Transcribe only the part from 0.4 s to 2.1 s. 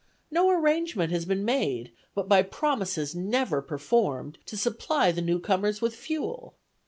arrangement has been made,